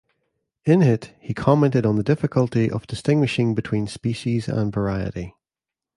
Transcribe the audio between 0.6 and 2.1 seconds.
In it, he commented on the